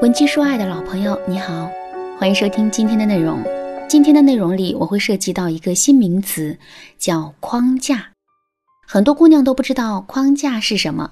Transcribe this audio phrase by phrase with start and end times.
[0.00, 1.68] 文姬说爱的老朋友，你好，
[2.16, 3.42] 欢迎收听今天的内容。
[3.88, 6.56] 今天的内容里，我会涉及到一个新名词，
[6.96, 8.08] 叫框架。
[8.86, 11.10] 很多姑娘都不知道框架是什么，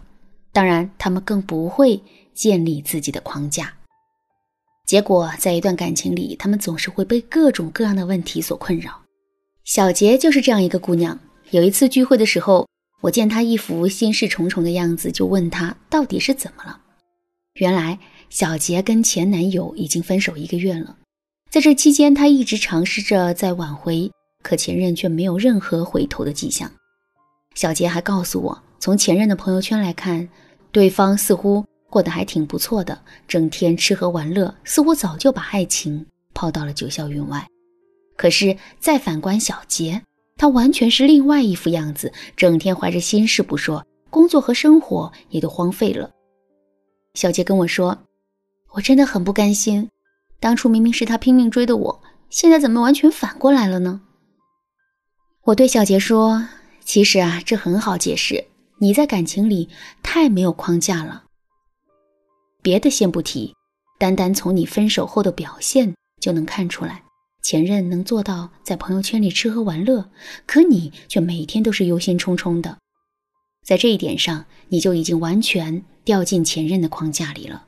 [0.52, 2.00] 当然，她们更不会
[2.32, 3.74] 建立自己的框架。
[4.86, 8.92] 结果，在一段感情里，她们总是会被各种各样的问题所困扰。
[9.64, 11.18] 小杰就是这样一个姑娘。
[11.50, 12.68] 有一次聚会的时候，
[13.00, 16.78] 我见她一副心事重重的样子，就问她到底是怎么了。
[17.54, 17.98] 原来。
[18.28, 20.96] 小杰跟前男友已经分手一个月了，
[21.50, 24.10] 在这期间，她一直尝试着在挽回，
[24.42, 26.70] 可前任却没有任何回头的迹象。
[27.54, 30.28] 小杰还告诉我，从前任的朋友圈来看，
[30.70, 36.04] 对方似乎过得还挺不错的，整天吃喝玩乐，似乎早就把爱情
[36.34, 37.46] 抛到了九霄云外。
[38.16, 40.02] 可是再反观小杰，
[40.36, 46.10] 他完全是另外一副样子，整天怀着心事不说，工作和生活也都荒废了。
[47.14, 47.96] 小杰跟我说。
[48.76, 49.88] 我真的很不甘心，
[50.38, 54.02] 当初明明是他拼命追的我，现在怎么完全反过来了呢？
[55.44, 56.46] 我对小杰说
[56.84, 58.44] ：“其实啊，这很好解释，
[58.78, 59.70] 你在感情里
[60.02, 61.24] 太没有框架了。
[62.60, 63.54] 别的先不提，
[63.98, 67.02] 单单从你分手后的表现就能看出来，
[67.42, 70.10] 前任能做到在朋友圈里吃喝玩乐，
[70.44, 72.76] 可你却每天都是忧心忡忡的，
[73.64, 77.62] 在这一点上，你就已经完全掉进前任的框架里了。”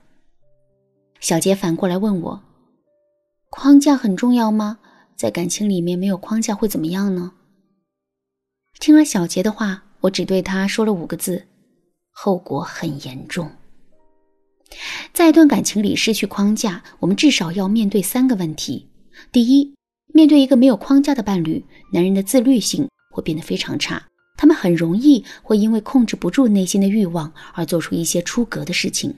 [1.20, 2.42] 小杰反过来问我
[3.50, 4.78] ：“框架很重要吗？
[5.16, 7.32] 在感情里面没有框架会怎么样呢？”
[8.78, 11.44] 听了小杰的话，我只对他说了五个字
[12.12, 13.50] ：“后果很严重。”
[15.12, 18.86] 在一段感情里失去框架，我们至少要面对三个问题：
[19.32, 19.74] 第一，
[20.14, 29.10] 面对一个没有框架的伴侣，男人的自律性会变得非常差，他们很容易会因为控制不住内心的欲望而做出一些出格的事情；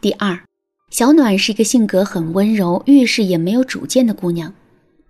[0.00, 0.42] 第二，
[0.90, 4.52] 小暖是一个性格很温柔、遇事也没有主见的姑娘。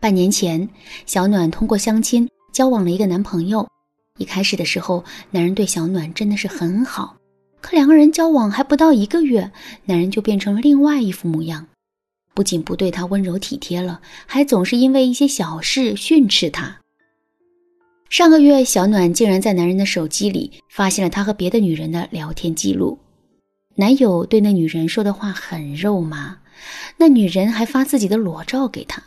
[0.00, 0.66] 半年前，
[1.04, 3.66] 小暖通过相亲交往了一个男朋友。
[4.18, 7.16] 一开始的时候，男人对小暖真的是很好。
[7.60, 9.52] 可两个人交往还不到一个月，
[9.84, 11.66] 男人就变成了另外一副模样，
[12.32, 16.80] 不仅不对她温柔体贴了，还总是因为一些小事训斥她。
[18.08, 22.98] 上个月，小暖竟然在男人的手机里发现了他和别的女人的聊天记录。
[23.78, 26.38] 男友对那女人说的话很肉麻，
[26.96, 29.02] 那女人还发自己的裸照给他。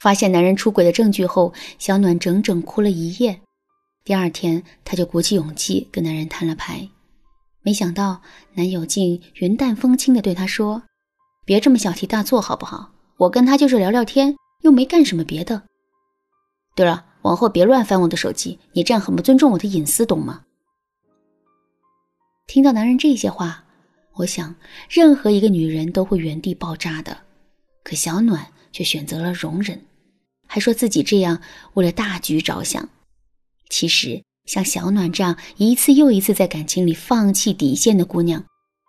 [0.00, 3.40] 发现男人出轨的证据后，小暖整整哭了一夜。
[4.04, 6.88] 第二天，她就鼓起勇气跟男人摊了牌。
[7.62, 8.20] 没想到，
[8.54, 10.82] 男友竟云淡风轻地对她说
[11.46, 12.90] ：“别这么小题大做，好不好？
[13.16, 15.62] 我跟他就是聊聊天，又没干什么别的。
[16.74, 20.42] 对了，往后别乱翻我的手机，你这样很不尊重我的隐私，懂吗？”
[22.46, 23.62] 听到男人这些话。
[24.16, 24.54] 我想，
[24.88, 27.16] 任何一个女人都会原地爆炸的，
[27.84, 29.78] 可小暖却选择了容忍，
[30.46, 31.40] 还说自己这样
[31.74, 32.88] 为了大局着想。
[33.68, 38.42] 其实，像小暖这样一次又一次在感情里放弃底线的姑娘，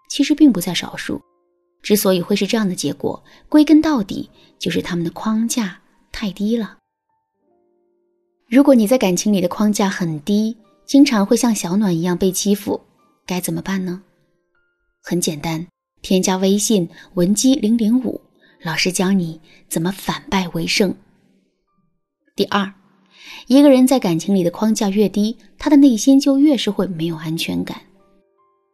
[0.09, 1.21] 其实并不在少数。
[1.83, 5.79] 之所以会是这样的结果，归根到底就是他们的框架
[6.11, 6.77] 太低了。
[8.47, 10.55] 如果你在感情里的框架很低，
[10.85, 12.79] 经常会像小暖一样被欺负，
[13.25, 14.03] 该怎么办呢？
[15.09, 15.65] 很简单，
[16.01, 18.19] 添加微信文姬零零五，
[18.61, 20.93] 老师教你怎么反败为胜。
[22.35, 22.73] 第二，
[23.47, 27.83] 一个人在感情里的框架越低，他的内心就越是会没有安全感。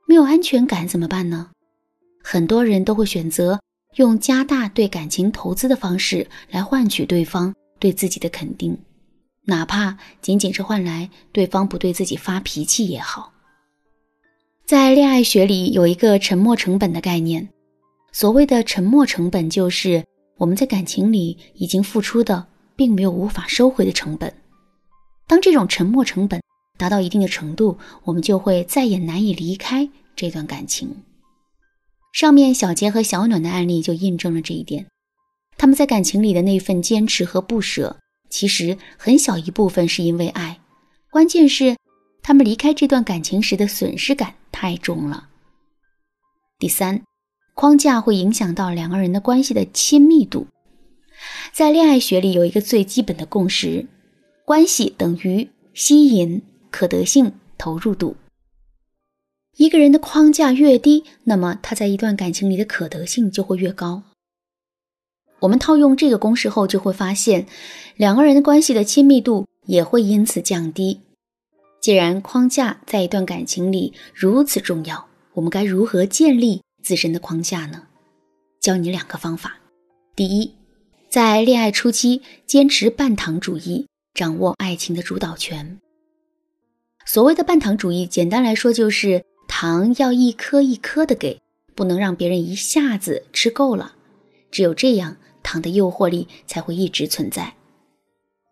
[0.08, 1.52] 没有安全感怎么办呢？
[2.24, 3.62] 很多人都会选择
[3.98, 8.76] 用加大对感情投资的方式来换取对方对自己的肯定，
[9.44, 13.33] 哪怕仅仅是换来对方不对自己发脾气也好。
[14.66, 17.50] 在恋爱学里有一个沉默成本的概念，
[18.14, 20.06] 所谓的沉默成本就是
[20.38, 24.34] 我们在感情里已经付出的，并没有无法收回的成本。
[25.28, 26.42] 当这种沉默成本
[26.78, 30.96] 达到一定的程度，我们就会再也难以离开这段感情。
[32.14, 34.86] 上面小杰和小暖的案例就印证了这一点。
[35.58, 37.98] 他们在感情里的那份坚持和不舍，
[38.30, 40.62] 其实很小一部分是因为爱，
[41.12, 41.76] 关键是
[42.22, 44.34] 他们离开这段感情时的损失感。
[44.64, 45.28] 太重了。
[46.58, 47.02] 第三，
[47.54, 50.48] 框架会影响到两个人的关系的亲密度。
[51.52, 53.86] 在恋爱学里有一个最基本的共识：
[54.46, 58.16] 关系等于吸引、可得性、投入度。
[59.58, 64.04] 一个人的框架越低，那么他在一段感情里的可得性就会越高。
[65.40, 67.48] 我们套用这个公式后，就会发现
[67.98, 71.02] 两个人的关系的亲密度也会因此降低。
[71.84, 77.84] 既然框架在一段感情里如此重要，我们该如何建立自身的框架呢？
[78.62, 79.58] 教你两个方法。
[80.16, 80.56] 第一，
[81.10, 85.78] 在恋爱初期坚持半糖主义，掌握爱情的主导权。
[87.06, 91.42] 所谓的半糖主义，简单来说就是糖要一颗一颗的给，
[91.76, 93.96] 不能让别人一下子吃够了。
[94.50, 97.54] 只有这样，糖的诱惑力才会一直存在。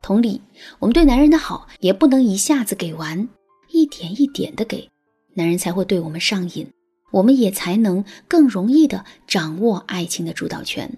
[0.01, 0.41] 同理，
[0.79, 3.29] 我们对男人的好也不能一下子给完，
[3.69, 4.89] 一点一点的给，
[5.35, 6.67] 男人才会对我们上瘾，
[7.11, 10.97] 我们也才能更容易的掌握爱情的主导权。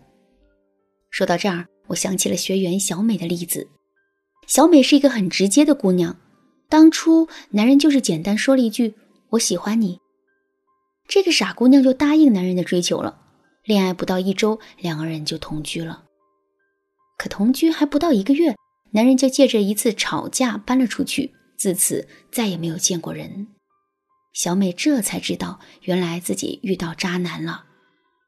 [1.10, 3.68] 说到这儿，我想起了学员小美的例子。
[4.48, 6.16] 小美是一个很直接的姑娘，
[6.70, 8.96] 当初男人就是简单说了一句
[9.32, 10.00] “我喜欢你”，
[11.08, 13.20] 这个傻姑娘就答应男人的追求了。
[13.64, 16.04] 恋爱不到一周，两个人就同居了。
[17.18, 18.54] 可同居还不到一个月，
[18.94, 23.48] 男人就借着一次吵架搬了出去，自此再也没有见过人。
[24.34, 27.66] 小美这才知道，原来自己遇到渣男了。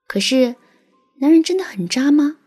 [0.07, 0.55] 可是，
[1.19, 2.37] 男人真的很渣吗？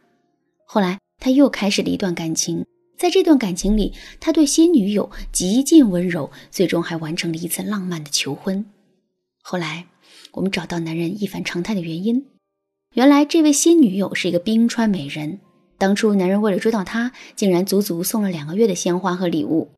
[0.67, 2.65] 后来，他又开始了一段感情。
[2.97, 8.67] 在这段感情里，他对新女友极尽温柔，最终还完成了一次浪漫的求婚。
[9.41, 9.87] 后来，
[10.33, 12.27] 我们找到男人一反常态的原因。
[12.95, 15.39] 原来，这位新女友是一个冰川美人。
[15.79, 19.71] 当初，男人为了追到她，竟然足足送了两个月的鲜花和礼物。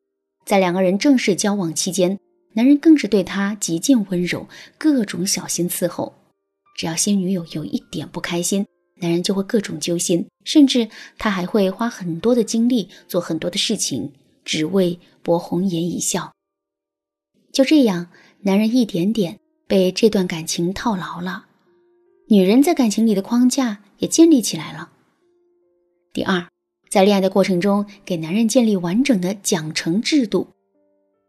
[0.47, 2.19] 在两个人正式交往期间，
[2.55, 4.49] 男人更是对她极尽温柔，
[4.79, 6.15] 各种小心伺候。
[6.75, 8.67] 只要新女友有一点不开心，
[8.97, 10.89] 男人就会各种揪心，甚至
[11.19, 14.11] 他还会花很多的精力做很多的事情，
[14.43, 16.33] 只为博红颜一笑。
[17.53, 18.09] 就这样，
[18.41, 21.45] 男人一点点被这段感情套牢了，
[22.29, 24.89] 女人在感情里的框架也建立起来了。
[26.13, 26.45] 第二，
[26.89, 30.49] 在恋爱的过程中，给男人建立完整的奖惩制度。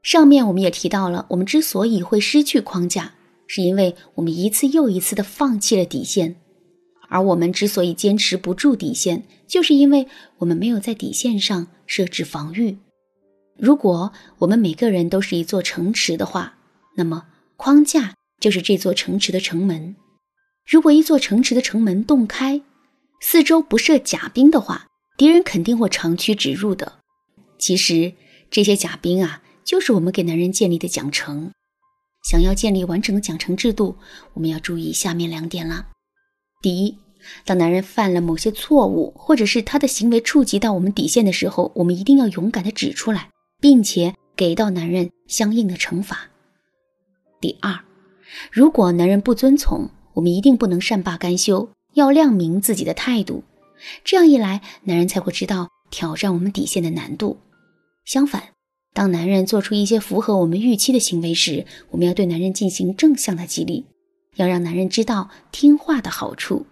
[0.01, 3.13] 上面我们也提到了，我们之所以会失去框架，
[3.45, 6.35] 是因为我们一次又一次的放弃了底线。
[7.09, 10.07] 而我们之所以坚持不住底线，就是因为
[10.39, 12.77] 我们没有在底线上设置防御。
[13.55, 16.55] 如果我们每个人都是一座城池的话，
[16.95, 19.95] 那么框架就是这座城池的城门。
[20.65, 22.61] 如果一座城池的城门洞开，
[23.21, 26.99] 四周不设甲兵的话，敌人肯定会长驱直入的。
[27.57, 28.13] 其实
[28.49, 31.51] 这些甲兵啊，就是我们给男人建立的奖惩。
[32.23, 33.95] 想要建立完整的奖惩制度，
[34.33, 35.87] 我们要注意下面两点啦。
[36.61, 36.97] 第一，
[37.45, 43.29] 当男人犯了某些错误，或者是他的行为触及到我们底线的时候，我们一定要勇敢的指出来，
[43.59, 46.29] 并且给到男人相应的惩罚。
[47.39, 47.79] 第二，
[48.51, 53.43] 如果男人不遵从，我们一定不能善罢甘休，要亮明自己的态度。
[54.03, 57.37] 这样一来，男人才会知道挑战我们底线的难度。
[58.05, 58.43] 相反，
[58.93, 63.85] 当男人做出一些符合我们预期的行为时，我们要对男人进行正向的激励。
[64.35, 66.65] 要让男人知道听话的好处，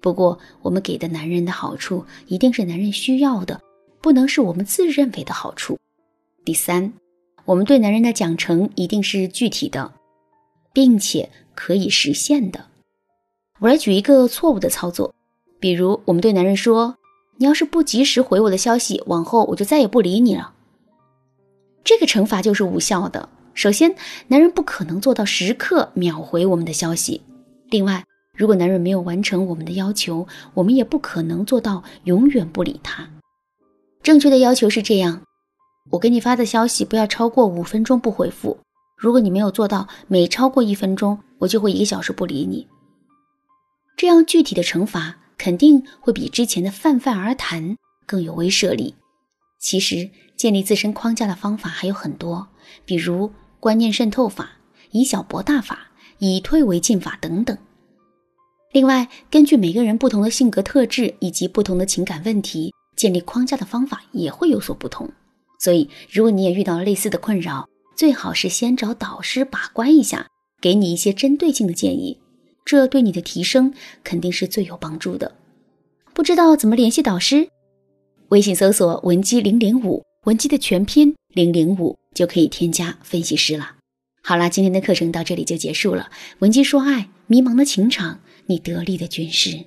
[0.00, 3.60] 不过我们给的男人的好处一定是男人需要的，
[4.00, 5.78] 不能是我们自认为的好处。
[6.44, 6.92] 第三，
[7.44, 9.92] 我们对男人的奖惩一定是具体的，
[10.72, 12.66] 并且可以实现的。
[13.66, 15.12] 我来举一个错误的操作，
[15.58, 16.94] 比如我们对男人说
[17.36, 20.52] ：“你要是不及时回我的消息，往后我就再也不理你了。”
[21.82, 23.28] 这个惩罚就是无效的。
[23.54, 23.92] 首先，
[24.28, 27.20] 男人不可能做到时刻秒回我们的消息。
[27.68, 28.04] 另外，
[28.36, 33.10] 如果男人没有完成我们的要求，我们也不可能做到永远不理他。
[34.00, 35.22] 正确的要求是这样：
[35.90, 38.56] 我给你发的消息不要超过五分钟不回复。
[38.96, 42.64] 如果你没有做到每超过一分钟，我就会一个小时不理你。
[43.96, 47.76] 这样具体的惩罚肯定会比之前的泛泛而谈
[48.06, 48.94] 更有威慑力。
[49.58, 52.48] 其实，建立自身框架的方法还有很多，
[52.84, 53.32] 比如。
[53.58, 54.50] 观念渗透法、
[54.92, 57.56] 以小博大法、以退为进法等等。
[58.70, 65.10] 另外，根据每个人不同的性格特质以及不同的情感问题，建立框架的方法也会有所不同。
[65.58, 70.28] 所以，如果你也遇到类似的困扰，最好是先找导师把关一下，
[70.60, 72.20] 给你一些针对性的建议，
[72.66, 73.72] 这对你的提升
[74.04, 75.34] 肯定是最有帮助的。
[76.12, 77.48] 不知道怎么联系导师？
[78.28, 81.96] 微信搜索文姬零零五，文姬的全拼零零五。
[82.16, 83.72] 就可以添加分析师了。
[84.22, 86.10] 好啦，今天的课程到这里就结束了。
[86.38, 89.66] 文姬说爱，迷茫的情场，你得力的军师。